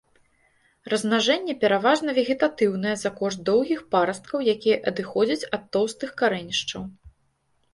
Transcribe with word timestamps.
Размнажэнне 0.91 1.53
пераважна 1.63 2.15
вегетатыўнае 2.19 2.93
за 3.01 3.11
кошт 3.19 3.39
доўгіх 3.49 3.83
парасткаў, 3.97 4.39
якія 4.55 4.81
адыходзяць 4.93 5.47
ад 5.59 5.63
тоўстых 5.79 6.09
карэнішчаў. 6.25 6.81